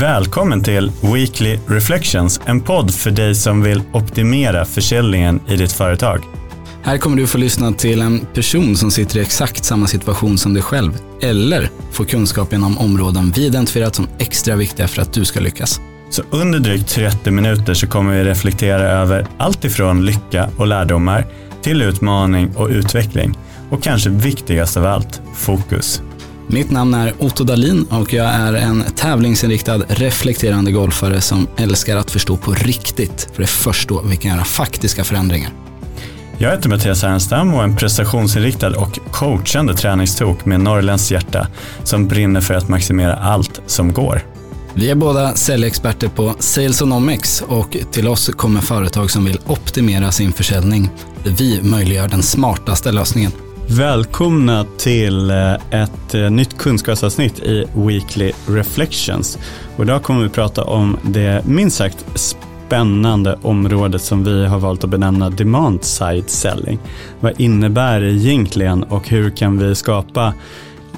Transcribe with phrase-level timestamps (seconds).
[0.00, 6.20] Välkommen till Weekly Reflections, en podd för dig som vill optimera försäljningen i ditt företag.
[6.82, 10.54] Här kommer du få lyssna till en person som sitter i exakt samma situation som
[10.54, 15.24] dig själv, eller få kunskap inom områden vi identifierat som extra viktiga för att du
[15.24, 15.80] ska lyckas.
[16.10, 21.26] Så under drygt 30 minuter så kommer vi reflektera över allt ifrån lycka och lärdomar
[21.62, 23.38] till utmaning och utveckling.
[23.70, 26.02] Och kanske viktigast av allt, fokus.
[26.50, 32.10] Mitt namn är Otto Dalin och jag är en tävlingsinriktad reflekterande golfare som älskar att
[32.10, 35.50] förstå på riktigt, för det är först då vi kan göra faktiska förändringar.
[36.38, 41.46] Jag heter Mattias Ernstam och är en prestationsinriktad och coachande träningstok med norrländskt hjärta
[41.84, 44.22] som brinner för att maximera allt som går.
[44.74, 50.32] Vi är båda säljexperter på Salesonomics och till oss kommer företag som vill optimera sin
[50.32, 50.90] försäljning.
[51.24, 53.32] Vi möjliggör den smartaste lösningen.
[53.70, 59.38] Välkomna till eh, ett eh, nytt kunskapsavsnitt i Weekly Reflections.
[59.76, 64.84] Och idag kommer vi prata om det minst sagt spännande området som vi har valt
[64.84, 66.78] att benämna Demand Side Selling.
[67.20, 70.34] Vad innebär det egentligen och hur kan vi skapa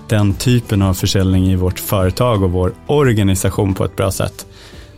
[0.09, 4.47] den typen av försäljning i vårt företag och vår organisation på ett bra sätt?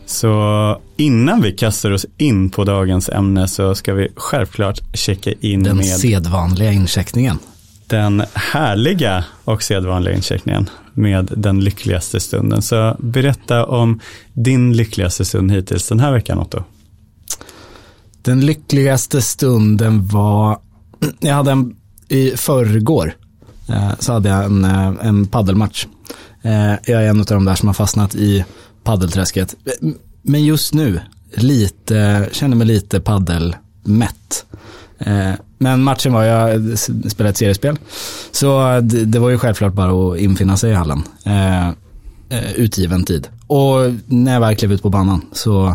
[0.05, 5.63] Så innan vi kastar oss in på dagens ämne så ska vi självklart checka in
[5.63, 7.39] Den med sedvanliga incheckningen
[7.87, 12.61] den härliga och sedvanliga incheckningen med den lyckligaste stunden.
[12.61, 13.99] Så berätta om
[14.33, 16.63] din lyckligaste stund hittills den här veckan Otto.
[18.21, 20.59] Den lyckligaste stunden var,
[21.19, 21.75] jag hade en,
[22.07, 23.15] i förrgår,
[23.69, 25.85] eh, så hade jag en, eh, en paddelmatch.
[26.41, 28.45] Eh, jag är en av de där som har fastnat i
[28.83, 29.55] paddelträsket.
[30.21, 30.99] Men just nu,
[31.35, 34.45] lite, känner mig lite paddelmätt.
[34.99, 37.77] Eh, men matchen var, jag spelade ett seriespel.
[38.31, 41.03] Så eh, det, det var ju självklart bara att infinna sig i hallen.
[41.25, 41.67] Eh,
[42.29, 43.27] eh, Utgiven tid.
[43.47, 45.67] Och när jag väl klev ut på banan så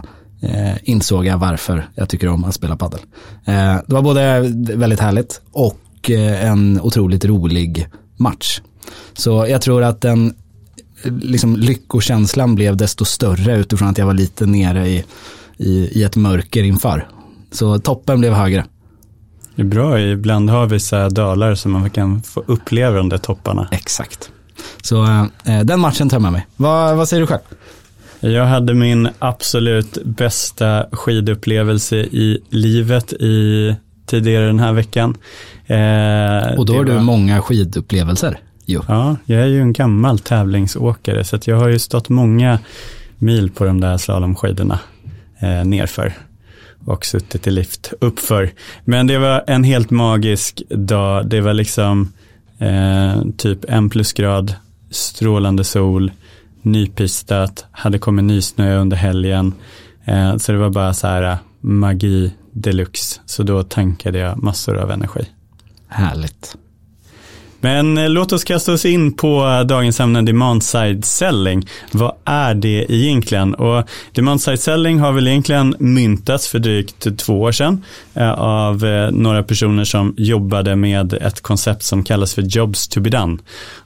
[0.42, 3.01] eh, insåg jag varför jag tycker om att spela padel.
[3.45, 4.40] Eh, det var både
[4.77, 8.61] väldigt härligt och en otroligt rolig match.
[9.12, 10.34] Så jag tror att den
[11.05, 15.05] liksom, lyckokänslan blev desto större utifrån att jag var lite nere i,
[15.57, 15.70] i,
[16.01, 17.08] i ett mörker inför.
[17.52, 18.64] Så toppen blev högre.
[19.58, 23.08] Det är bra, ibland har vi så här dalar som man kan få uppleva de
[23.08, 23.69] där topparna.
[23.70, 24.30] Exakt.
[24.83, 25.05] Så
[25.45, 26.46] eh, den matchen tar jag med mig.
[26.57, 27.41] Vad, vad säger du själv?
[28.20, 33.77] Jag hade min absolut bästa skidupplevelse i livet i
[34.07, 35.17] tidigare den här veckan.
[35.67, 38.39] Eh, Och då har du var- många skidupplevelser.
[38.67, 38.83] Jo.
[38.89, 42.58] Ja, jag är ju en gammal tävlingsåkare så jag har ju stått många
[43.19, 44.79] mil på de där slalomskidorna
[45.39, 46.13] eh, nerför
[46.89, 48.51] och suttit i lift uppför.
[48.85, 51.27] Men det var en helt magisk dag.
[51.27, 52.13] Det var liksom
[52.59, 54.55] eh, typ en plusgrad,
[54.91, 56.13] strålande sol,
[56.63, 59.55] nypistat, hade kommit nysnö under helgen.
[60.05, 63.20] Eh, så det var bara så här magi deluxe.
[63.27, 65.25] Så då tankade jag massor av energi.
[65.89, 66.57] Härligt.
[67.61, 71.67] Men eh, låt oss kasta oss in på eh, dagens ämne demand side selling.
[71.92, 73.55] Vad är det egentligen?
[73.55, 78.85] Och demand side selling har väl egentligen myntats för drygt två år sedan eh, av
[79.13, 83.39] några personer som jobbade med ett koncept som kallas för jobs to be done.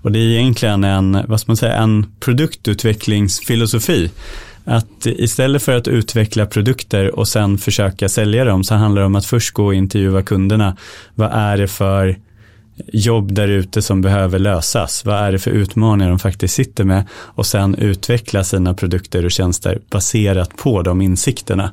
[0.02, 4.10] Och det är egentligen en, vad ska man säga, en produktutvecklingsfilosofi.
[4.64, 9.14] Att istället för att utveckla produkter och sen försöka sälja dem så handlar det om
[9.14, 10.76] att först gå och intervjua kunderna.
[11.14, 12.16] Vad är det för
[12.92, 15.04] jobb där ute som behöver lösas.
[15.04, 19.30] Vad är det för utmaningar de faktiskt sitter med och sen utveckla sina produkter och
[19.30, 21.72] tjänster baserat på de insikterna.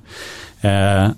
[0.62, 1.10] Eh,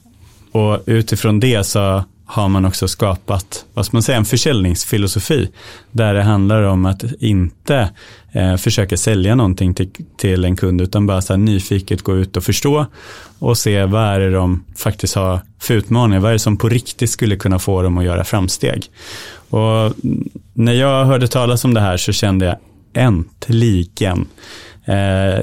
[0.52, 5.50] och utifrån det så har man också skapat, vad ska man säga, en försäljningsfilosofi
[5.92, 7.90] där det handlar om att inte
[8.32, 12.38] eh, försöka sälja någonting till, till en kund utan bara så här nyfiket gå ut
[12.38, 12.86] och förstå
[13.40, 16.70] och se vad är det de faktiskt har för utmaningar, vad är det som på
[16.70, 18.86] riktigt skulle kunna få dem att göra framsteg.
[19.50, 19.94] Och
[20.54, 22.58] när jag hörde talas om det här så kände jag
[22.94, 24.28] äntligen.
[24.86, 24.96] Eh,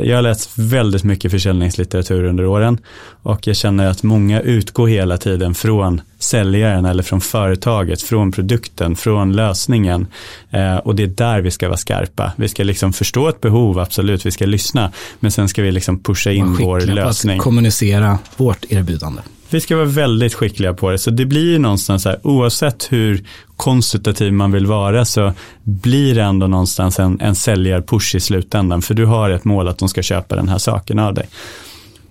[0.08, 2.78] jag har läst väldigt mycket försäljningslitteratur under åren
[3.22, 8.96] och jag känner att många utgår hela tiden från säljaren eller från företaget, från produkten,
[8.96, 10.06] från lösningen.
[10.50, 12.32] Eh, Och det är där vi ska vara skarpa.
[12.36, 16.02] Vi ska liksom förstå ett behov, absolut, vi ska lyssna, men sen ska vi liksom
[16.02, 17.38] pusha in vår på lösning.
[17.38, 19.22] att kommunicera vårt erbjudande.
[19.50, 20.98] Vi ska vara väldigt skickliga på det.
[20.98, 23.24] Så det blir ju någonstans så här, oavsett hur
[23.56, 25.32] konsultativ man vill vara så
[25.62, 28.82] blir det ändå någonstans en, en säljarpush i slutändan.
[28.82, 31.28] För du har ett mål att de ska köpa den här saken av dig.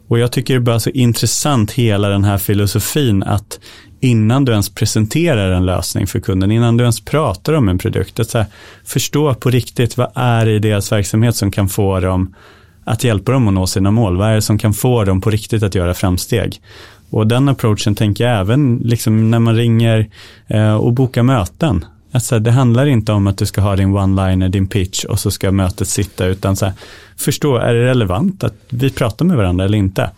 [0.07, 3.59] Och jag tycker det är bara så intressant hela den här filosofin att
[3.99, 8.19] innan du ens presenterar en lösning för kunden, innan du ens pratar om en produkt,
[8.19, 8.47] att så här,
[8.85, 12.35] förstå på riktigt vad är det i deras verksamhet som kan få dem
[12.83, 14.17] att hjälpa dem att nå sina mål.
[14.17, 16.61] Vad är det som kan få dem på riktigt att göra framsteg?
[17.09, 20.09] Och den approachen tänker jag även liksom när man ringer
[20.47, 21.85] eh, och bokar möten.
[22.11, 25.31] Alltså, det handlar inte om att du ska ha din one-liner, din pitch och så
[25.31, 26.73] ska mötet sitta utan så här,
[27.17, 30.11] förstå, är det relevant att vi pratar med varandra eller inte?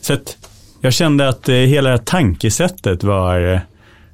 [0.00, 0.36] Så att
[0.84, 3.60] jag kände att eh, hela det här tankesättet var eh,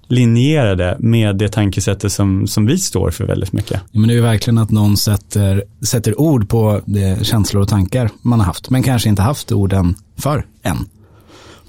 [0.09, 3.81] linjerade med det tankesättet som, som vi står för väldigt mycket.
[3.93, 8.11] Men det är ju verkligen att någon sätter, sätter ord på det känslor och tankar
[8.23, 10.77] man har haft, men kanske inte haft orden för än.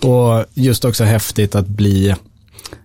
[0.02, 2.10] Och just också häftigt att bli,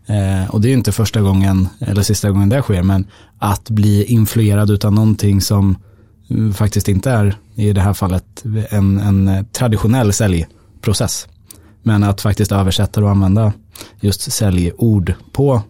[0.07, 3.07] eh, och det är ju inte första gången eller sista gången det sker, men
[3.39, 5.77] att bli influerad utan någonting som
[6.31, 11.29] mm, faktiskt inte är, i det här fallet, en, en traditionell säljprocess.
[11.87, 13.53] Men att faktiskt översätta och använda
[14.01, 15.63] just säljord på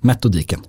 [0.00, 0.60] metodiken.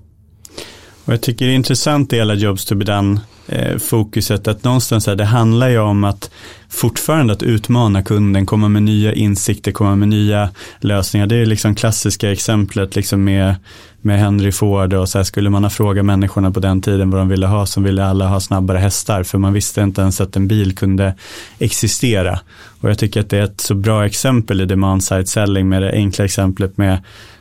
[1.06, 4.63] Och jag tycker det är intressant i hela Jobs to be done eh, fokuset att
[4.63, 6.31] någonstans här, det handlar ju om att
[6.69, 10.50] fortfarande att utmana kunden, komma med nya insikter, komma med nya
[10.80, 11.27] lösningar.
[11.27, 13.56] Det är liksom klassiska exemplet liksom med,
[14.04, 17.22] med Henry Ford och så här skulle man ha frågat människorna på den tiden vad
[17.22, 20.36] de ville ha så ville alla ha snabbare hästar för man visste inte ens att
[20.36, 21.16] en bil kunde
[21.60, 22.40] existera.
[22.82, 25.82] Och jag tycker att det är ett så bra exempel i demand side selling med
[25.82, 27.00] det enkla exemplet med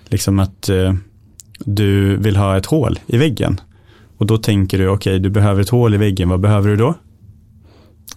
[0.09, 0.95] liksom att eh,
[1.59, 3.61] du vill ha ett hål i väggen.
[4.19, 6.77] Och då tänker du, okej, okay, du behöver ett hål i väggen, vad behöver du
[6.77, 6.95] då?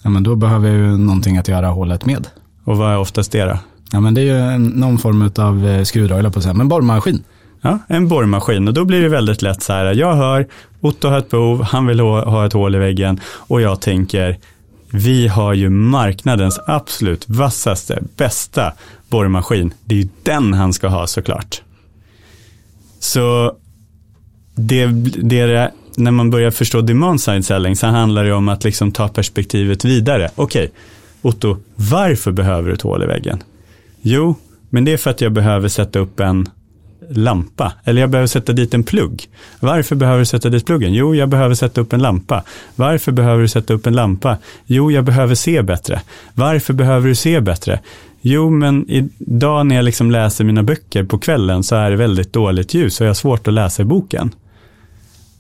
[0.04, 2.28] Ja, men då behöver jag någonting att göra hålet med.
[2.64, 3.58] Och vad är oftast det då?
[3.92, 6.68] Ja, men det är ju en, någon form av eh, skruvrör, på att säga, men
[6.68, 7.24] borrmaskin.
[7.62, 10.48] Ja, en borrmaskin och då blir det väldigt lätt så här, jag hör,
[10.82, 14.38] Otto har ett behov, han vill ha ett hål i väggen och jag tänker,
[14.92, 18.74] vi har ju marknadens absolut vassaste, bästa
[19.10, 19.74] borrmaskin.
[19.86, 21.62] Det är ju den han ska ha såklart.
[23.00, 23.56] Så
[24.56, 24.86] det,
[25.24, 29.08] det när man börjar förstå demand side selling så handlar det om att liksom ta
[29.08, 30.30] perspektivet vidare.
[30.36, 30.76] Okej, okay,
[31.22, 33.44] Otto, varför behöver du ett hål i väggen?
[34.02, 34.36] Jo,
[34.70, 36.50] men det är för att jag behöver sätta upp en
[37.10, 37.74] lampa.
[37.84, 39.30] Eller jag behöver sätta dit en plugg.
[39.60, 40.94] Varför behöver du sätta dit pluggen?
[40.94, 42.44] Jo, jag behöver sätta upp en lampa.
[42.76, 44.38] Varför behöver du sätta upp en lampa?
[44.66, 46.02] Jo, jag behöver se bättre.
[46.34, 47.80] Varför behöver du se bättre?
[48.22, 48.86] Jo, men
[49.20, 53.02] idag när jag liksom läser mina böcker på kvällen så är det väldigt dåligt ljus
[53.02, 54.32] och jag har svårt att läsa i boken.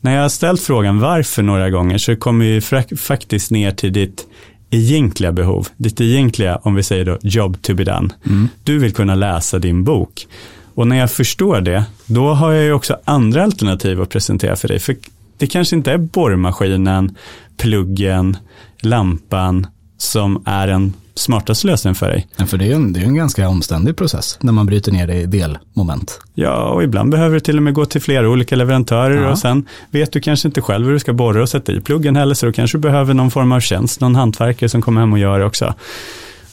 [0.01, 2.61] När jag har ställt frågan varför några gånger så kommer vi
[2.97, 4.25] faktiskt ner till ditt
[4.69, 8.09] egentliga behov, ditt egentliga, om vi säger då, job to be done.
[8.25, 8.47] Mm.
[8.63, 10.27] Du vill kunna läsa din bok.
[10.75, 14.67] Och när jag förstår det, då har jag ju också andra alternativ att presentera för
[14.67, 14.79] dig.
[14.79, 14.95] För
[15.37, 17.17] det kanske inte är borrmaskinen,
[17.57, 18.37] pluggen,
[18.81, 19.67] lampan
[19.97, 22.27] som är en smartaste lösningen för dig.
[22.37, 25.07] Ja, för det är, en, det är en ganska omständig process när man bryter ner
[25.07, 26.19] det i delmoment.
[26.33, 29.29] Ja, och ibland behöver du till och med gå till flera olika leverantörer ja.
[29.29, 32.15] och sen vet du kanske inte själv hur du ska borra och sätta i pluggen
[32.15, 35.13] heller, så då kanske du behöver någon form av tjänst, någon hantverkare som kommer hem
[35.13, 35.73] och gör det också.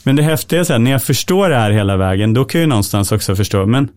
[0.02, 2.60] Men det häftiga är så här, när jag förstår det här hela vägen, då kan
[2.60, 3.88] jag någonstans också förstå, men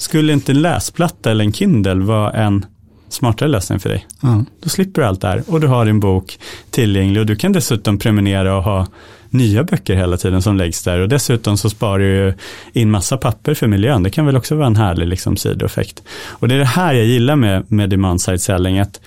[0.00, 2.64] skulle inte en läsplatta eller en Kindle vara en
[3.08, 4.06] smartare lösning för dig?
[4.20, 4.44] Ja.
[4.62, 6.38] Då slipper du allt det här och du har din bok
[6.70, 8.86] tillgänglig och du kan dessutom prenumerera och ha
[9.30, 12.34] nya böcker hela tiden som läggs där och dessutom så sparar du
[12.72, 14.02] in massa papper för miljön.
[14.02, 16.02] Det kan väl också vara en härlig liksom, sidoeffekt.
[16.28, 19.00] Och det är det här jag gillar med, med demand side selling, att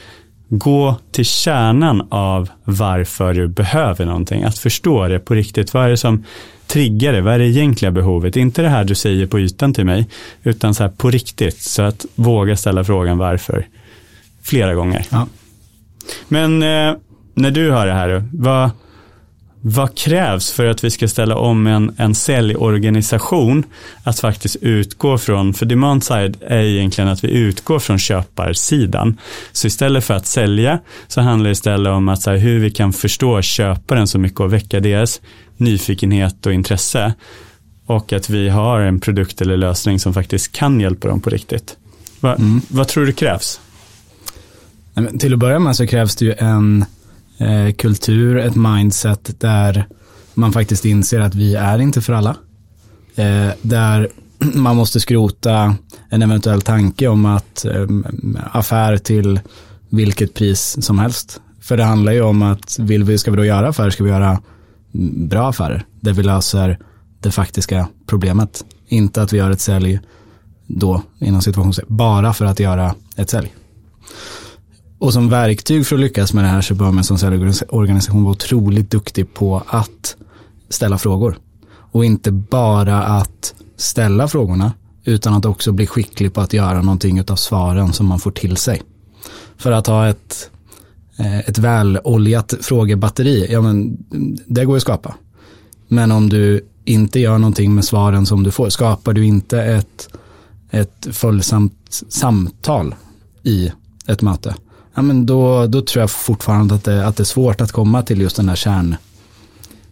[0.57, 5.73] gå till kärnan av varför du behöver någonting, att förstå det på riktigt.
[5.73, 6.23] Vad är det som
[6.67, 7.21] triggar det?
[7.21, 8.35] Vad är det egentliga behovet?
[8.35, 10.07] Inte det här du säger på ytan till mig,
[10.43, 11.61] utan så här på riktigt.
[11.61, 13.67] Så att våga ställa frågan varför
[14.43, 15.05] flera gånger.
[15.09, 15.27] Ja.
[16.27, 16.95] Men eh,
[17.33, 18.69] när du hör det här, vad,
[19.65, 23.63] vad krävs för att vi ska ställa om en, en säljorganisation
[24.03, 29.17] att faktiskt utgå från, för demand side är egentligen att vi utgår från köparsidan.
[29.51, 32.71] Så istället för att sälja så handlar det istället om att så här, hur vi
[32.71, 35.21] kan förstå köparen så mycket och väcka deras
[35.57, 37.13] nyfikenhet och intresse.
[37.85, 41.77] Och att vi har en produkt eller lösning som faktiskt kan hjälpa dem på riktigt.
[42.19, 42.61] Va, mm.
[42.67, 43.59] Vad tror du krävs?
[45.19, 46.85] Till att börja med så krävs det ju en
[47.37, 49.87] eh, kultur, ett mindset där
[50.33, 52.35] man faktiskt inser att vi är inte för alla.
[53.15, 54.09] Eh, där
[54.53, 55.75] man måste skrota
[56.09, 57.87] en eventuell tanke om att eh,
[58.51, 59.39] affär till
[59.89, 61.41] vilket pris som helst.
[61.61, 64.09] För det handlar ju om att vill vi, ska vi då göra affärer, ska vi
[64.09, 64.41] göra
[64.93, 66.79] mm, bra affärer där vi löser
[67.19, 68.65] det faktiska problemet.
[68.87, 69.99] Inte att vi gör ett sälj
[70.67, 73.53] då, inom situationen, bara för att göra ett sälj.
[75.03, 78.31] Och som verktyg för att lyckas med det här så bör man som säljorganisation vara
[78.31, 80.15] otroligt duktig på att
[80.69, 81.37] ställa frågor.
[81.65, 87.21] Och inte bara att ställa frågorna utan att också bli skicklig på att göra någonting
[87.21, 88.81] av svaren som man får till sig.
[89.57, 90.49] För att ha ett,
[91.17, 93.97] eh, ett väloljat frågebatteri, ja men
[94.45, 95.15] det går att skapa.
[95.87, 100.09] Men om du inte gör någonting med svaren som du får, skapar du inte ett,
[100.69, 102.95] ett följsamt samtal
[103.43, 103.71] i
[104.07, 104.55] ett möte,
[104.93, 108.01] ja, men då, då tror jag fortfarande att det, att det är svårt att komma
[108.01, 108.95] till just den här kärn,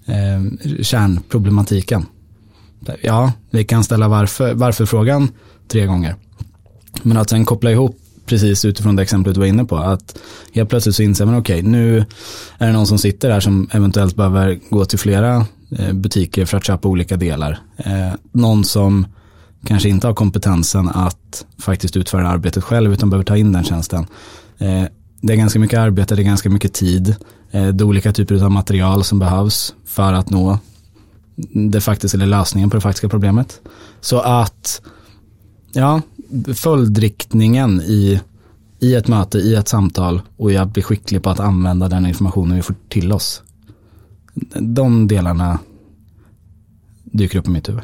[0.05, 2.05] eh, kärnproblematiken.
[3.01, 5.29] Ja, vi kan ställa varför, varför-frågan
[5.67, 6.15] tre gånger.
[7.03, 10.17] Men att sen koppla ihop precis utifrån det exemplet du var inne på, att
[10.53, 12.05] helt plötsligt så inser man, okej, okay, nu
[12.57, 15.45] är det någon som sitter här som eventuellt behöver gå till flera
[15.77, 17.59] eh, butiker för att köpa olika delar.
[17.77, 19.05] Eh, någon som
[19.65, 24.05] kanske inte har kompetensen att faktiskt utföra arbetet själv utan behöver ta in den tjänsten.
[24.61, 24.85] Eh,
[25.21, 27.15] det är ganska mycket arbete, det är ganska mycket tid.
[27.51, 30.59] Eh, det är olika typer av material som behövs för att nå
[31.53, 33.61] det faktiskt, eller lösningen på det faktiska problemet.
[34.01, 34.81] Så att,
[35.73, 36.01] ja,
[36.53, 38.21] följdriktningen i,
[38.79, 42.55] i ett möte, i ett samtal och jag blir skicklig på att använda den informationen
[42.55, 43.43] vi får till oss.
[44.59, 45.59] De delarna
[47.03, 47.83] dyker upp i mitt huvud.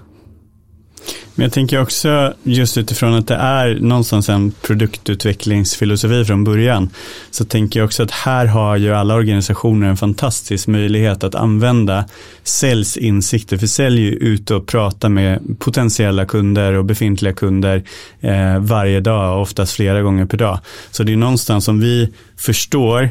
[1.38, 6.90] Men jag tänker också just utifrån att det är någonstans en produktutvecklingsfilosofi från början.
[7.32, 12.06] Så tänker jag också att här har ju alla organisationer en fantastisk möjlighet att använda
[12.44, 13.58] säljinsikter.
[13.58, 17.84] För sälj är ju ute och prata med potentiella kunder och befintliga kunder
[18.22, 20.60] eh, varje dag, oftast flera gånger per dag.
[20.92, 23.10] Så det är någonstans som vi förstår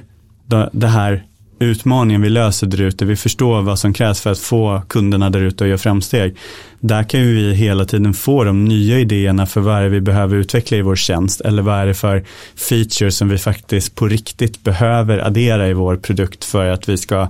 [0.73, 1.26] det här
[1.59, 5.41] utmaningen vi löser där ute, vi förstår vad som krävs för att få kunderna där
[5.41, 6.37] ute att göra framsteg.
[6.81, 10.37] Där kan vi hela tiden få de nya idéerna för vad är det vi behöver
[10.37, 12.25] utveckla i vår tjänst eller vad är det för
[12.57, 17.29] features som vi faktiskt på riktigt behöver addera i vår produkt för att vi ska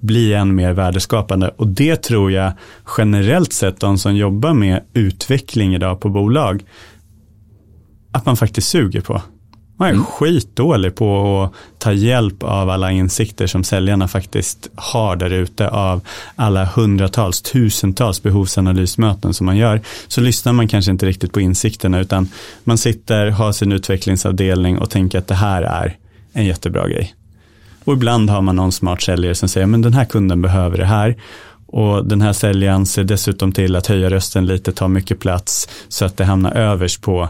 [0.00, 1.48] bli än mer värdeskapande.
[1.56, 2.52] Och det tror jag
[2.98, 6.64] generellt sett de som jobbar med utveckling idag på bolag,
[8.12, 9.22] att man faktiskt suger på.
[9.76, 10.04] Man är mm.
[10.04, 16.00] skitdålig på att ta hjälp av alla insikter som säljarna faktiskt har där ute av
[16.36, 19.80] alla hundratals, tusentals behovsanalysmöten som man gör.
[20.08, 22.28] Så lyssnar man kanske inte riktigt på insikterna utan
[22.64, 25.96] man sitter, har sin utvecklingsavdelning och tänker att det här är
[26.32, 27.14] en jättebra grej.
[27.84, 30.84] Och ibland har man någon smart säljare som säger men den här kunden behöver det
[30.84, 31.16] här
[31.66, 36.04] och den här säljaren ser dessutom till att höja rösten lite, ta mycket plats så
[36.04, 37.28] att det hamnar överst på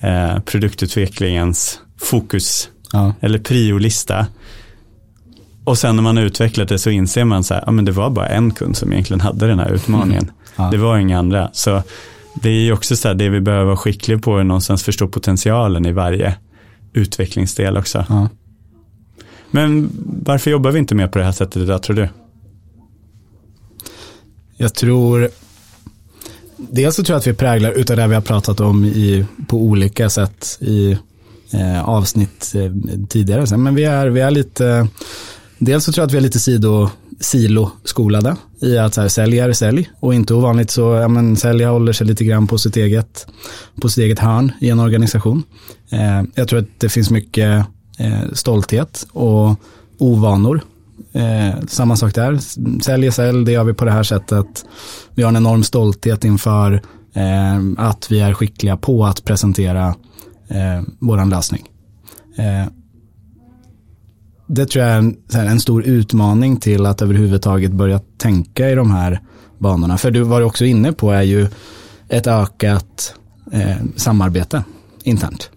[0.00, 3.14] eh, produktutvecklingens fokus ja.
[3.20, 4.26] eller priolista.
[5.64, 7.92] Och sen när man har utvecklat det så inser man så här, ja men det
[7.92, 10.22] var bara en kund som egentligen hade den här utmaningen.
[10.22, 10.34] Mm.
[10.56, 10.70] Ja.
[10.70, 11.50] Det var inga andra.
[11.52, 11.82] Så
[12.34, 15.08] det är ju också så här, det vi behöver vara skickliga på är någonstans förstå
[15.08, 16.36] potentialen i varje
[16.92, 18.04] utvecklingsdel också.
[18.08, 18.28] Ja.
[19.50, 19.90] Men
[20.24, 22.08] varför jobbar vi inte mer på det här sättet idag tror du?
[24.56, 25.30] Jag tror
[26.70, 29.56] dels så tror jag att vi präglar utav det vi har pratat om i, på
[29.56, 30.98] olika sätt i
[31.52, 32.72] eh, avsnitt eh,
[33.08, 33.56] tidigare.
[33.56, 34.88] Men vi är, vi är lite,
[35.58, 36.90] dels så tror jag att vi är lite sido,
[37.20, 41.64] silo-skolade i att så här, sälj är sälj och inte ovanligt så, ja men sälj
[41.64, 43.26] håller sig lite grann på sitt eget,
[43.80, 45.42] på sitt eget hörn i en organisation.
[45.90, 47.66] Eh, jag tror att det finns mycket
[47.98, 49.56] eh, stolthet och
[49.98, 50.62] ovanor
[51.12, 52.38] Eh, samma sak där,
[52.82, 54.64] sälj sälj, det gör vi på det här sättet.
[55.14, 56.82] Vi har en enorm stolthet inför
[57.14, 59.86] eh, att vi är skickliga på att presentera
[60.48, 61.62] eh, vår lösning.
[62.38, 62.72] Eh,
[64.46, 68.90] det tror jag är en, en, stor utmaning till att överhuvudtaget börja tänka i de
[68.90, 69.20] här
[69.58, 69.98] banorna.
[69.98, 71.48] För du var också inne på är ju
[72.08, 73.14] ett ökat
[73.52, 74.64] eh, samarbete
[75.02, 75.50] internt.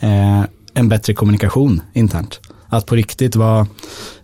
[0.00, 2.40] Eh, en bättre kommunikation internt.
[2.68, 3.66] Att på riktigt vara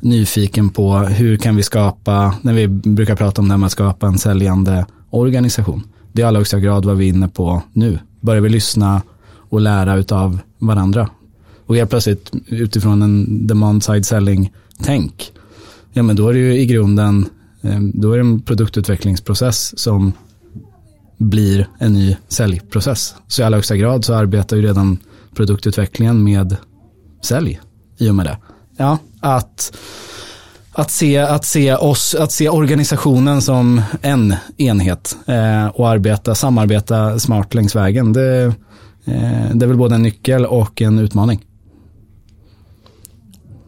[0.01, 3.73] nyfiken på hur kan vi skapa, när vi brukar prata om det här med att
[3.73, 5.83] skapa en säljande organisation.
[6.13, 7.99] Det är i allra högsta grad vad vi är inne på nu.
[8.21, 9.03] Börjar vi lyssna
[9.49, 11.09] och lära av varandra.
[11.67, 15.33] Och helt plötsligt utifrån en demand side selling-tänk,
[15.93, 17.27] ja men då är det ju i grunden,
[17.63, 20.13] eh, då är det en produktutvecklingsprocess som
[21.19, 23.15] blir en ny säljprocess.
[23.29, 24.99] Så i allra högsta grad så arbetar ju redan
[25.35, 26.57] produktutvecklingen med
[27.23, 27.61] sälj
[28.03, 28.37] i och med det.
[28.77, 29.73] Ja, att,
[30.73, 37.19] att, se, att, se oss, att se organisationen som en enhet eh, och arbeta, samarbeta
[37.19, 38.13] smart längs vägen.
[38.13, 38.45] Det,
[39.05, 41.41] eh, det är väl både en nyckel och en utmaning.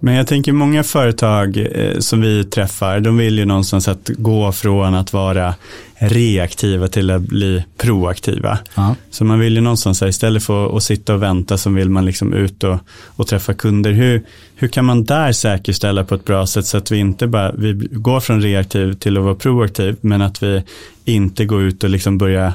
[0.04, 4.52] Men jag tänker många företag eh, som vi träffar, de vill ju någonstans att gå
[4.52, 5.54] från att vara
[5.94, 8.58] reaktiva till att bli proaktiva.
[8.74, 8.96] Ja.
[9.10, 12.04] Så man vill ju någonstans här, istället för att sitta och vänta så vill man
[12.04, 12.78] liksom ut och,
[13.16, 13.92] och träffa kunder.
[13.92, 17.52] Hur, hur kan man där säkerställa på ett bra sätt så att vi inte bara
[17.52, 20.62] vi går från reaktiv till att vara proaktiv men att vi
[21.04, 22.52] inte går ut och liksom börjar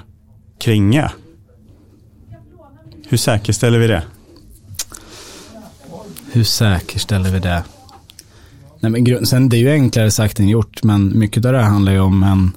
[0.61, 1.11] kringa?
[3.07, 4.03] Hur säkerställer vi det?
[6.31, 7.63] Hur säkerställer vi det?
[8.79, 11.69] Nej, men sen det är ju enklare sagt än gjort, men mycket av det här
[11.69, 12.51] handlar ju om en,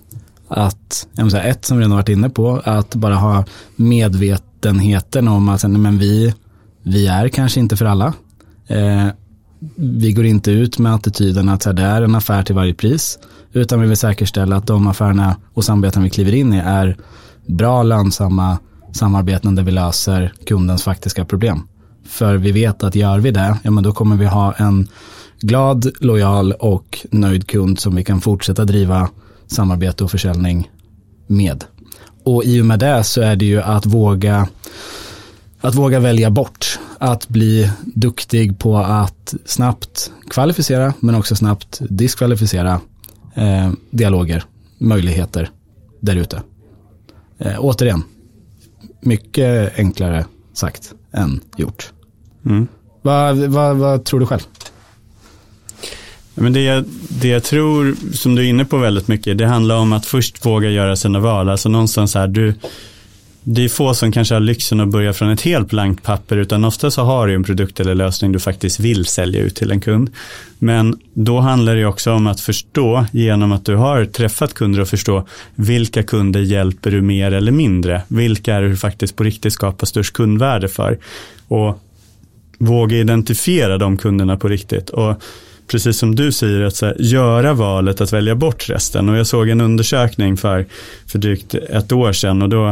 [0.49, 3.45] att, säga, ett som vi redan varit inne på, att bara ha
[3.77, 6.35] medvetenheten om att men vi,
[6.83, 8.15] vi är kanske inte för alla.
[8.67, 9.07] Eh,
[9.77, 13.19] vi går inte ut med attityden att det är en affär till varje pris,
[13.53, 16.97] utan vi vill säkerställa att de affärerna och samarbeten vi kliver in i är
[17.47, 18.59] bra, lönsamma
[18.93, 21.69] samarbeten där vi löser kundens faktiska problem.
[22.13, 24.89] För vi vet att gör vi det, ja men då kommer vi ha en
[25.41, 29.09] glad, lojal och nöjd kund som vi kan fortsätta driva
[29.47, 30.71] samarbete och försäljning
[31.27, 31.65] med.
[32.25, 34.49] Och i och med det så är det ju att våga
[35.61, 42.81] att våga välja bort, att bli duktig på att snabbt kvalificera men också snabbt diskvalificera
[43.35, 44.45] eh, dialoger,
[44.79, 45.51] möjligheter
[46.01, 46.43] där ute.
[47.39, 48.03] Eh, återigen,
[49.01, 51.93] mycket enklare sagt än gjort.
[52.47, 52.67] Mm.
[53.03, 54.43] Vad, vad, vad tror du själv?
[56.35, 59.77] Men det, jag, det jag tror, som du är inne på väldigt mycket, det handlar
[59.77, 61.49] om att först våga göra sina val.
[61.49, 62.55] Alltså någonstans här, du,
[63.45, 66.65] det är få som kanske har lyxen att börja från ett helt blankt papper, utan
[66.65, 69.81] ofta så har du en produkt eller lösning du faktiskt vill sälja ut till en
[69.81, 70.11] kund.
[70.59, 74.89] Men då handlar det också om att förstå, genom att du har träffat kunder och
[74.89, 78.03] förstå vilka kunder hjälper du mer eller mindre?
[78.09, 80.99] Vilka är det du faktiskt på riktigt skapar störst kundvärde för?
[81.49, 81.79] Och
[82.67, 84.91] våga identifiera de kunderna på riktigt.
[84.91, 85.23] Och
[85.67, 89.09] precis som du säger, att här, göra valet att välja bort resten.
[89.09, 90.67] Och jag såg en undersökning för,
[91.07, 92.69] för drygt ett år sedan och då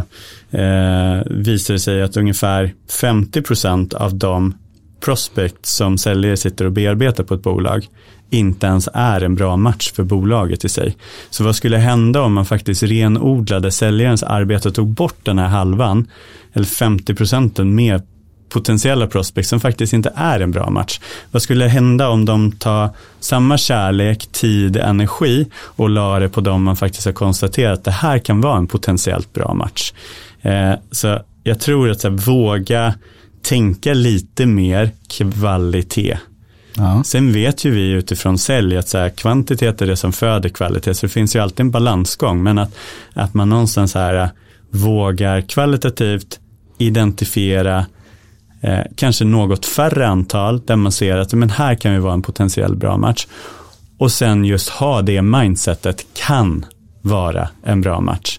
[0.51, 4.55] eh, visade det sig att ungefär 50% av de
[5.01, 7.87] prospect som säljare sitter och bearbetar på ett bolag
[8.31, 10.97] inte ens är en bra match för bolaget i sig.
[11.31, 15.49] Så vad skulle hända om man faktiskt renodlade säljarens arbete och tog bort den här
[15.49, 16.09] halvan,
[16.53, 18.03] eller 50 procenten med
[18.51, 21.01] potentiella prospects som faktiskt inte är en bra match.
[21.31, 22.91] Vad skulle hända om de tar
[23.21, 27.91] samma kärlek, tid, energi och la det på dem man faktiskt har konstaterat att det
[27.91, 29.93] här kan vara en potentiellt bra match.
[30.43, 32.95] Eh, så jag tror att så här, våga
[33.43, 36.19] tänka lite mer kvalitet.
[36.77, 37.03] Ja.
[37.05, 40.95] Sen vet ju vi utifrån sälj att så här, kvantitet är det som föder kvalitet,
[40.95, 42.75] så det finns ju alltid en balansgång, men att,
[43.13, 44.31] att man någonstans här
[44.71, 46.41] vågar kvalitativt
[46.79, 47.87] identifiera
[48.61, 52.23] eh, kanske något färre antal där man ser att men här kan vi vara en
[52.23, 53.27] potentiell bra match.
[53.99, 56.67] Och sen just ha det mindsetet kan
[57.03, 58.39] vara en bra match.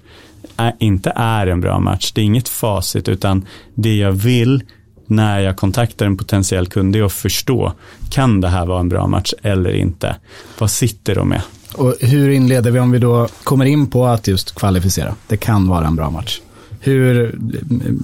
[0.57, 4.63] Är, inte är en bra match, det är inget facit utan det jag vill
[5.11, 7.73] när jag kontaktar en potentiell kund är att förstå,
[8.09, 10.15] kan det här vara en bra match eller inte?
[10.59, 11.41] Vad sitter de med?
[11.73, 15.15] Och hur inleder vi om vi då kommer in på att just kvalificera?
[15.27, 16.41] Det kan vara en bra match.
[16.83, 17.39] Hur,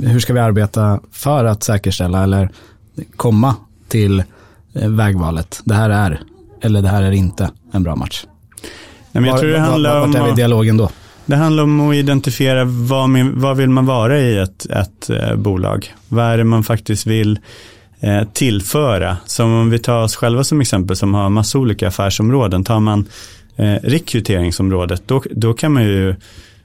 [0.03, 2.49] hur ska vi arbeta för att säkerställa eller
[3.15, 3.55] komma
[3.87, 4.23] till
[4.73, 5.61] eh, vägvalet?
[5.63, 6.21] Det här är,
[6.61, 8.25] eller det här är inte en bra match.
[9.11, 10.11] Nej, men jag tror det handlar om...
[10.11, 10.89] Vart är vi i dialogen då?
[11.25, 15.93] Det handlar om att identifiera vad, vad vill man vara i ett, ett eh, bolag.
[16.09, 17.39] Vad är det man faktiskt vill
[17.99, 19.17] eh, tillföra.
[19.25, 22.63] Som om vi tar oss själva som exempel som har massa olika affärsområden.
[22.63, 23.05] Tar man
[23.55, 26.15] eh, rekryteringsområdet då, då kan man ju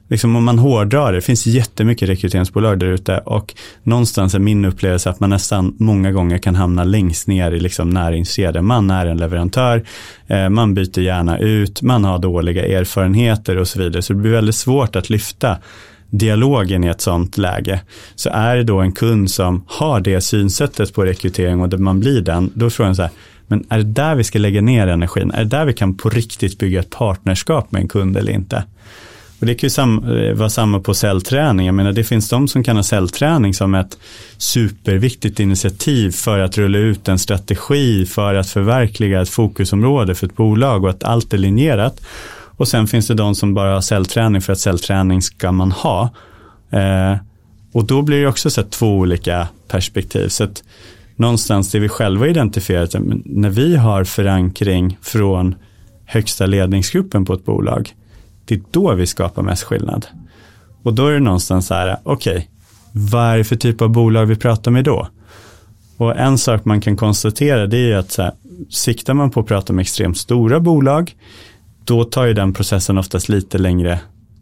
[0.07, 4.65] liksom om man hårdrar det, det finns jättemycket rekryteringsbolag där ute och någonstans är min
[4.65, 8.65] upplevelse att man nästan många gånger kan hamna längst ner i liksom näringskedjan.
[8.65, 9.83] Man är en leverantör,
[10.27, 14.01] eh, man byter gärna ut, man har dåliga erfarenheter och så vidare.
[14.01, 15.57] Så det blir väldigt svårt att lyfta
[16.09, 17.81] dialogen i ett sånt läge.
[18.15, 21.99] Så är det då en kund som har det synsättet på rekrytering och där man
[21.99, 23.11] blir den, då frågar man så här,
[23.47, 25.31] men är det där vi ska lägga ner energin?
[25.31, 28.63] Är det där vi kan på riktigt bygga ett partnerskap med en kund eller inte?
[29.43, 31.65] Och det kan ju sam eh, vara samma på cellträning.
[31.65, 33.97] Jag menar det finns de som kan ha cellträning som ett
[34.37, 40.35] superviktigt initiativ för att rulla ut en strategi för att förverkliga ett fokusområde för ett
[40.35, 42.01] bolag och att allt är linjerat.
[42.57, 46.09] Och sen finns det de som bara har cellträning för att cellträning ska man ha.
[46.69, 47.15] Eh,
[47.73, 50.27] och då blir det också så två olika perspektiv.
[50.27, 50.63] Så att
[51.15, 55.55] någonstans det vi själva identifierat, när vi har förankring från
[56.05, 57.93] högsta ledningsgruppen på ett bolag,
[58.45, 60.05] det är då vi skapar mest skillnad.
[60.83, 62.47] Och då är det någonstans så här, okej, okay,
[62.91, 65.07] vad är det för typ av bolag vi pratar med då?
[65.97, 68.31] Och en sak man kan konstatera det är att så här,
[68.69, 71.15] siktar man på att prata med extremt stora bolag,
[71.83, 73.99] då tar ju den processen oftast lite längre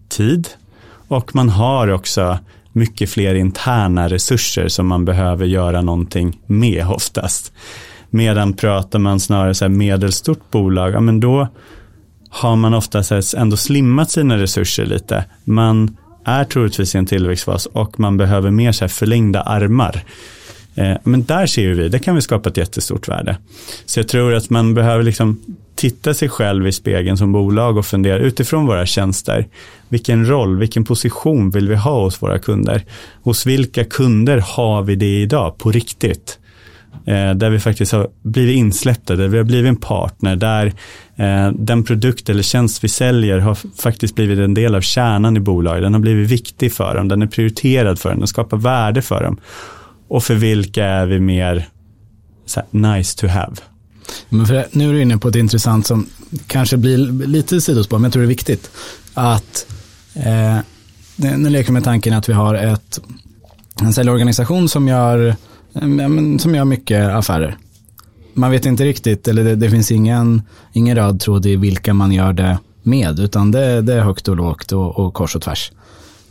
[0.10, 0.48] tid.
[1.08, 2.40] Och man har också
[2.72, 7.54] mycket fler interna resurser som man behöver göra någonting med oftast.
[8.10, 11.48] Medan pratar man snarare så här medelstort bolag, ja men då
[12.32, 13.04] har man ofta
[13.38, 15.26] ändå slimmat sina resurser lite.
[15.44, 20.04] Man är troligtvis i en tillväxtfas och man behöver mer så förlängda armar.
[20.76, 23.38] Eh, men där ser vi, det kan vi skapa ett jättestort värde.
[23.86, 25.40] Så jag tror att man behöver liksom
[25.76, 29.48] titta sig själv i spegeln som bolag och fundera utifrån våra tjänster.
[29.90, 32.86] Vilken roll, vilken position vill vi ha hos våra kunder?
[33.24, 36.40] Hos vilka kunder har vi det idag på riktigt?
[37.06, 40.66] Eh, där vi faktiskt har blivit insläppta, där vi har blivit en partner, där
[41.16, 45.40] eh, den produkt eller tjänst vi säljer har faktiskt blivit en del av kärnan i
[45.40, 45.84] bolaget.
[45.84, 49.24] Den har blivit viktig för dem, den är prioriterad för dem, den skapar värde för
[49.24, 49.40] dem.
[50.08, 51.68] Och för vilka är vi mer
[52.56, 53.56] här, nice to have?
[54.30, 56.08] Men för, nu är du inne på ett intressant som
[56.48, 58.72] kanske blir lite sidospår, men jag tror det är viktigt.
[59.14, 59.66] Att,
[60.14, 60.58] eh,
[61.16, 63.00] nu leker vi med tanken att vi har ett,
[63.82, 65.36] en säljorganisation som gör
[66.40, 67.58] som gör mycket affärer.
[68.34, 70.42] Man vet inte riktigt, eller det, det finns ingen,
[70.74, 74.36] ingen röd tråd i vilka man gör det med, utan det, det är högt och
[74.36, 75.72] lågt och, och kors och tvärs.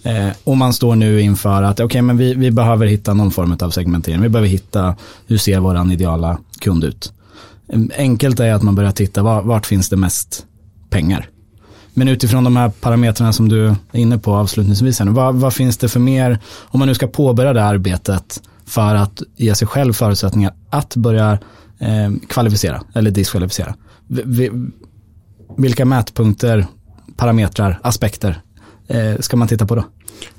[0.02, 3.56] Eh, och man står nu inför att okay, men vi, vi behöver hitta någon form
[3.60, 4.22] av segmentering.
[4.22, 7.12] Vi behöver hitta hur ser vår ideala kund ut.
[7.68, 10.46] Eh, enkelt är att man börjar titta var, vart finns det mest
[10.90, 11.28] pengar.
[11.94, 15.88] Men utifrån de här parametrarna som du är inne på avslutningsvis, vad, vad finns det
[15.88, 20.54] för mer, om man nu ska påbörja det arbetet, för att ge sig själv förutsättningar
[20.70, 21.38] att börja
[21.78, 23.74] eh, kvalificera eller diskvalificera.
[25.56, 26.66] Vilka mätpunkter,
[27.16, 28.40] parametrar, aspekter
[28.88, 29.84] eh, ska man titta på då?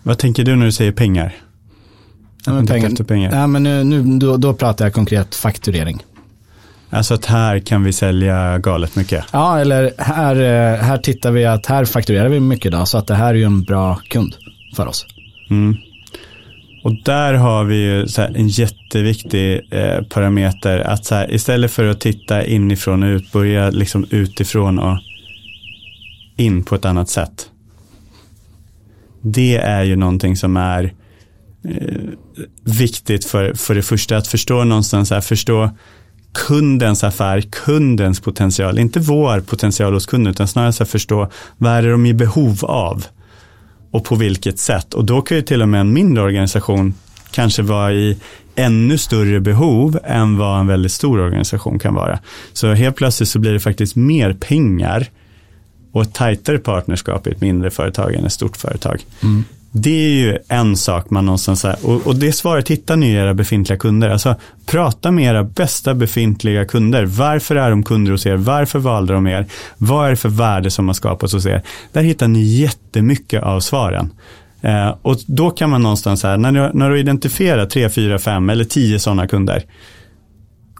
[0.04, 1.36] Vad tänker du när du säger pengar?
[2.46, 3.32] Ja, men pengar, pengar.
[3.32, 6.04] Ja, men nu, nu, då, då pratar jag konkret fakturering.
[6.90, 9.26] Alltså att här kan vi sälja galet mycket.
[9.32, 13.08] Ja, eller här, eh, här tittar vi att här fakturerar vi mycket idag så att
[13.08, 14.36] det här är ju en bra kund
[14.76, 15.06] för oss.
[15.50, 15.78] Mm.
[16.84, 22.00] Och där har vi ju en jätteviktig eh, parameter att så här, istället för att
[22.00, 24.98] titta inifrån och ut, börja liksom utifrån och
[26.36, 27.50] in på ett annat sätt.
[29.22, 30.94] Det är ju någonting som är
[31.64, 31.98] eh,
[32.64, 35.70] viktigt för, för det första att förstå någonstans, här, förstå
[36.34, 41.82] kundens affär, kundens potential, inte vår potential hos kunden, utan snarare så förstå vad är
[41.82, 43.06] det de är i behov av
[43.92, 44.94] och på vilket sätt.
[44.94, 46.94] Och då kan ju till och med en mindre organisation
[47.32, 48.18] kanske vara i
[48.56, 52.20] ännu större behov än vad en väldigt stor organisation kan vara.
[52.54, 55.08] Så helt plötsligt så blir det faktiskt mer pengar
[55.92, 59.06] och ett tajtare partnerskap i ett mindre företag än ett stort företag.
[59.24, 59.44] Mm.
[59.74, 63.16] Det är ju en sak man någonstans, här, och, och det svaret hittar ni i
[63.16, 64.10] era befintliga kunder.
[64.10, 67.06] Alltså prata med era bästa befintliga kunder.
[67.06, 68.36] Varför är de kunder hos er?
[68.36, 69.46] Varför valde de er?
[69.78, 71.62] Vad är det för värde som har skapats hos er?
[71.92, 74.12] Där hittar ni jättemycket av svaren.
[74.62, 78.50] Eh, och då kan man någonstans här, när du, när du identifierar tre, fyra, fem
[78.50, 79.64] eller tio sådana kunder,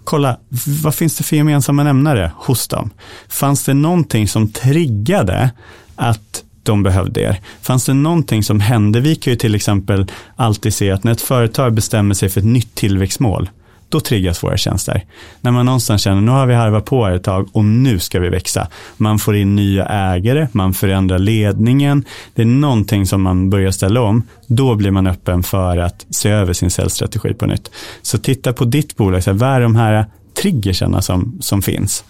[0.04, 0.38] kolla,
[0.84, 2.90] vad finns det för gemensamma nämnare hos dem?
[3.30, 5.52] Fanns det någonting som triggade
[5.96, 7.40] att de behövde er.
[7.62, 9.00] Fanns det någonting som hände?
[9.00, 12.46] Vi kan ju till exempel alltid se att när ett företag bestämmer sig för ett
[12.46, 13.50] nytt tillväxtmål,
[13.92, 15.06] då triggas våra tjänster.
[15.42, 18.20] När man någonstans känner, nu har vi harvat på här ett tag och nu ska
[18.20, 18.68] vi växa.
[18.98, 22.06] Man får in nya ägare, man förändrar ledningen.
[22.36, 24.24] Det är någonting som man börjar ställa om.
[24.48, 27.72] Då blir man öppen för att se över sin säljstrategi på nytt.
[28.02, 30.06] Så titta på ditt bolag, så här, vad är de här
[30.42, 32.04] triggerserna som, som finns?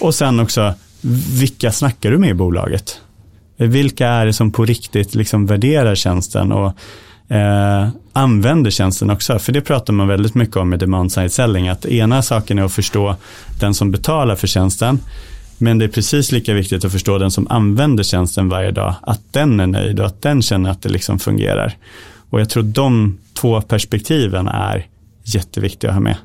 [0.00, 0.74] Och sen också,
[1.40, 3.00] vilka snackar du med i bolaget?
[3.56, 6.72] Vilka är det som på riktigt liksom värderar tjänsten och
[7.32, 9.38] eh, använder tjänsten också?
[9.38, 11.68] För det pratar man väldigt mycket om i demand side selling.
[11.68, 13.16] Att ena saken är att förstå
[13.60, 14.98] den som betalar för tjänsten.
[15.58, 18.94] Men det är precis lika viktigt att förstå den som använder tjänsten varje dag.
[19.02, 21.76] Att den är nöjd och att den känner att det liksom fungerar.
[22.30, 24.86] Och jag tror de två perspektiven är
[25.24, 26.16] jätteviktiga att ha med.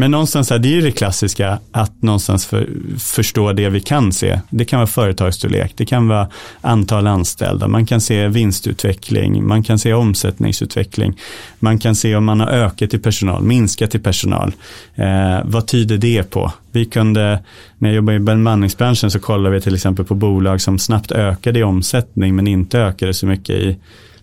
[0.00, 4.40] Men någonstans är det ju det klassiska att någonstans för, förstå det vi kan se.
[4.50, 6.28] Det kan vara företagsstorlek, det kan vara
[6.60, 11.18] antal anställda, man kan se vinstutveckling, man kan se omsättningsutveckling,
[11.58, 14.52] man kan se om man har ökat i personal, minskat i personal.
[14.94, 16.52] Eh, vad tyder det på?
[16.72, 17.42] Vi kunde,
[17.78, 21.58] när jag jobbade i bemanningsbranschen så kollade vi till exempel på bolag som snabbt ökade
[21.58, 23.76] i omsättning men inte ökade så mycket i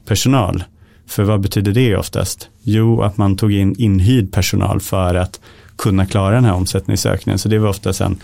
[0.07, 0.63] personal.
[1.07, 2.49] För vad betyder det oftast?
[2.63, 5.39] Jo, att man tog in inhyrd personal för att
[5.77, 7.39] kunna klara den här omsättningsökningen.
[7.39, 8.17] Så det var oftast en,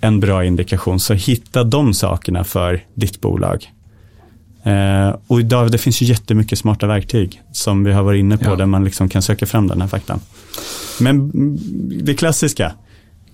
[0.00, 1.00] en bra indikation.
[1.00, 3.70] Så hitta de sakerna för ditt bolag.
[4.62, 8.50] Eh, och idag, det finns ju jättemycket smarta verktyg som vi har varit inne på
[8.50, 8.56] ja.
[8.56, 10.20] där man liksom kan söka fram den här faktan.
[11.00, 11.30] Men
[12.04, 12.72] det klassiska,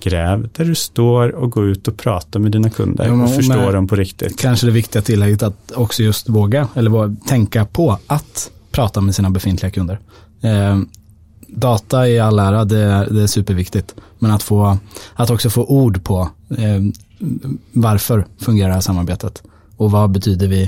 [0.02, 3.72] gräv där du står och gå ut och prata med dina kunder ja, och förstå
[3.72, 4.40] dem på riktigt.
[4.40, 9.30] Kanske det viktiga tillägget att också just våga eller tänka på att prata med sina
[9.30, 9.98] befintliga kunder.
[10.42, 10.78] Eh,
[11.56, 13.94] data i all ära, det är, det är superviktigt.
[14.18, 14.78] Men att, få,
[15.14, 16.80] att också få ord på eh,
[17.72, 19.42] varför fungerar det här samarbetet
[19.76, 20.62] och vad betyder vi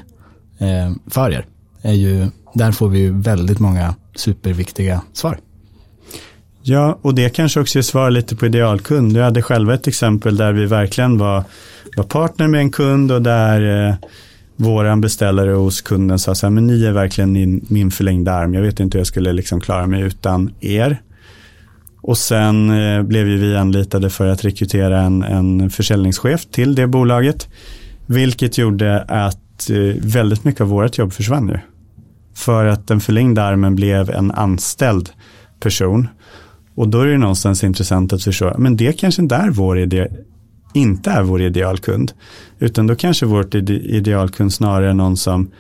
[0.59, 1.47] eh, för er?
[1.83, 5.39] Är ju, där får vi ju väldigt många superviktiga svar.
[6.63, 9.17] Ja, och det kanske också svarar lite på idealkund.
[9.17, 11.45] Jag hade själva ett exempel där vi verkligen var,
[11.97, 13.95] var partner med en kund och där eh,
[14.61, 18.55] våran beställare hos kunden sa så här, men ni är verkligen min, min förlängda arm.
[18.55, 21.03] Jag vet inte hur jag skulle liksom klara mig utan er.
[22.01, 26.87] Och sen eh, blev ju vi anlitade för att rekrytera en, en försäljningschef till det
[26.87, 27.49] bolaget.
[28.07, 31.59] Vilket gjorde att eh, väldigt mycket av vårt jobb försvann ju.
[32.35, 35.11] För att den förlängda armen blev en anställd
[35.61, 36.09] person.
[36.75, 40.09] Och då är det någonstans intressant att förstå, men det kanske inte är vår idé,
[40.73, 42.13] inte är vår idealkund.
[42.59, 45.51] Utan då kanske vårt idealkund snarare är någon som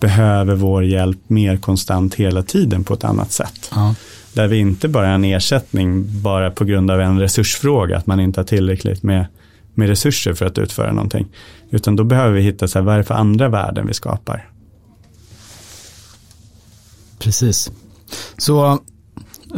[0.00, 3.70] behöver vår hjälp mer konstant hela tiden på ett annat sätt.
[3.70, 3.94] Ja.
[4.32, 8.20] Där vi inte bara är en ersättning bara på grund av en resursfråga, att man
[8.20, 9.26] inte har tillräckligt med,
[9.74, 11.26] med resurser för att utföra någonting.
[11.70, 14.50] Utan då behöver vi hitta så här, vad är det för andra värden vi skapar.
[17.18, 17.70] Precis.
[18.38, 18.78] Så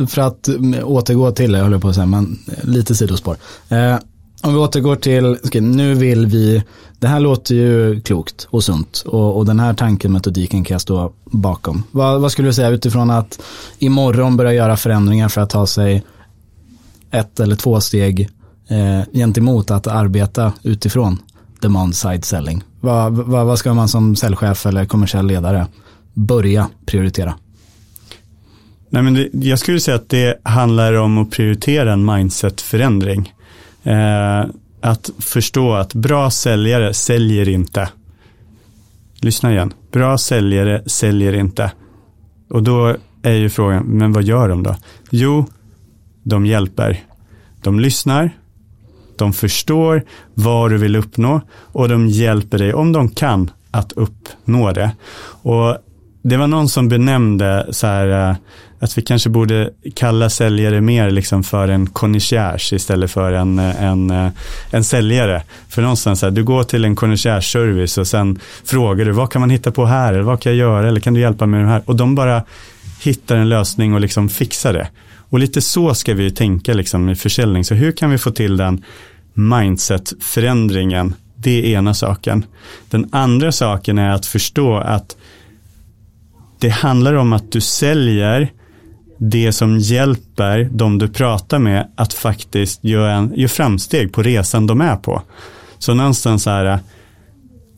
[0.09, 0.49] för att
[0.83, 3.37] återgå till det, jag håller på att säga, men lite sidospår.
[3.69, 3.97] Eh,
[4.43, 6.63] om vi återgår till, okay, nu vill vi,
[6.99, 10.81] det här låter ju klokt och sunt och, och den här tanken, metodiken kan jag
[10.81, 11.83] stå bakom.
[11.91, 13.41] Vad, vad skulle du säga utifrån att
[13.79, 16.05] imorgon börja göra förändringar för att ta sig
[17.11, 18.29] ett eller två steg
[18.69, 21.19] eh, gentemot att arbeta utifrån
[21.61, 22.63] demand side selling?
[22.81, 25.67] Vad, vad, vad ska man som säljchef eller kommersiell ledare
[26.15, 27.35] börja prioritera?
[28.91, 33.33] Nej, men det, jag skulle säga att det handlar om att prioritera en mindset förändring.
[33.89, 34.47] Eh,
[34.81, 37.89] att förstå att bra säljare säljer inte.
[39.21, 39.73] Lyssna igen.
[39.93, 41.73] Bra säljare säljer inte.
[42.51, 44.77] Och då är ju frågan, men vad gör de då?
[45.11, 45.47] Jo,
[46.23, 47.01] de hjälper.
[47.63, 48.31] De lyssnar,
[49.17, 54.73] de förstår vad du vill uppnå och de hjälper dig om de kan att uppnå
[54.73, 54.91] det.
[55.43, 55.77] Och
[56.23, 58.37] det var någon som benämnde så här, eh,
[58.81, 64.31] att vi kanske borde kalla säljare mer liksom för en konnässörs istället för en, en,
[64.71, 65.43] en säljare.
[65.69, 69.51] För någonstans, här, du går till en konnässörsservice och sen frågar du vad kan man
[69.51, 71.73] hitta på här eller vad kan jag göra eller kan du hjälpa mig med det
[71.73, 71.83] här?
[71.85, 72.43] Och de bara
[73.03, 74.89] hittar en lösning och liksom fixar det.
[75.31, 77.65] Och lite så ska vi tänka liksom i försäljning.
[77.65, 78.85] Så hur kan vi få till den
[79.35, 81.15] mindset-förändringen?
[81.37, 82.45] Det är ena saken.
[82.91, 85.17] Den andra saken är att förstå att
[86.61, 88.53] det handlar om att du säljer
[89.19, 94.67] det som hjälper de du pratar med att faktiskt göra, en, göra framsteg på resan
[94.67, 95.23] de är på.
[95.79, 96.79] Så någonstans så här, äh,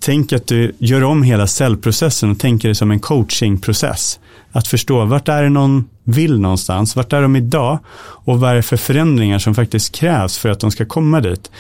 [0.01, 4.21] tänk att du gör om hela säljprocessen och tänker det som en coachingprocess.
[4.53, 8.55] Att förstå vart är det någon vill någonstans, vart är de idag och vad är
[8.55, 11.51] det för förändringar som faktiskt krävs för att de ska komma dit.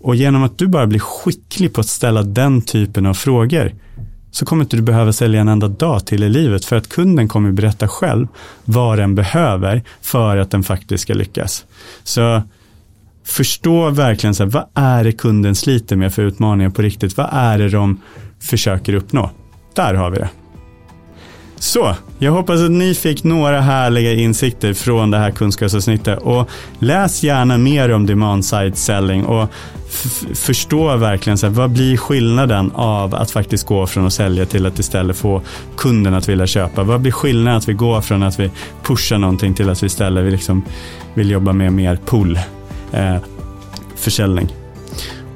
[0.00, 3.72] Och genom att du bara blir skicklig på att ställa den typen av frågor
[4.30, 7.28] så kommer inte du behöva sälja en enda dag till i livet för att kunden
[7.28, 8.26] kommer berätta själv
[8.64, 11.64] vad den behöver för att den faktiskt ska lyckas.
[12.02, 12.42] Så
[13.24, 17.16] förstå verkligen så här, vad är det kunden sliter med för utmaningar på riktigt?
[17.16, 18.00] Vad är det de
[18.40, 19.30] försöker uppnå?
[19.74, 20.28] Där har vi det.
[21.60, 27.22] Så, jag hoppas att ni fick några härliga insikter från det här kunskapsavsnittet och läs
[27.22, 29.48] gärna mer om demand side selling och
[30.34, 34.66] förstå verkligen så här, vad blir skillnaden av att faktiskt gå från att sälja till
[34.66, 35.42] att istället få
[35.76, 36.82] kunden att vilja köpa?
[36.82, 38.50] Vad blir skillnaden att vi går från att vi
[38.82, 40.64] pushar någonting till att vi istället vill, liksom,
[41.14, 42.38] vill jobba med mer pull
[42.92, 43.16] eh,
[43.96, 44.59] försäljning?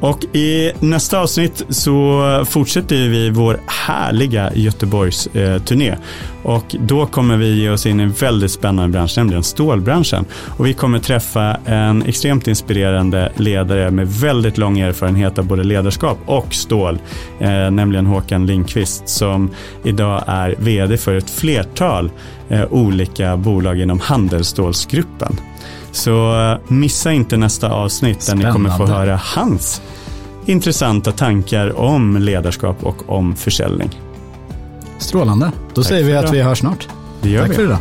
[0.01, 5.89] Och i nästa avsnitt så fortsätter vi vår härliga Göteborgs-turné.
[5.89, 5.99] Eh,
[6.43, 10.25] och då kommer vi ge oss in i en väldigt spännande bransch, nämligen stålbranschen.
[10.57, 16.19] Och vi kommer träffa en extremt inspirerande ledare med väldigt lång erfarenhet av både ledarskap
[16.27, 16.99] och stål,
[17.41, 19.51] eh, nämligen Håkan Lindqvist som
[19.85, 22.11] idag är vd för ett flertal
[22.49, 25.37] eh, olika bolag inom Handelsstålsgruppen.
[25.95, 28.45] Så eh, missa inte nästa avsnitt Spännande.
[28.45, 29.83] där ni kommer få höra hans
[30.47, 34.01] intressanta tankar om ledarskap och om försäljning.
[34.99, 35.53] Strålande.
[35.75, 36.89] Då Tack säger vi att vi hörs snart.
[37.23, 37.55] Det gör Tack vi.
[37.55, 37.79] för idag.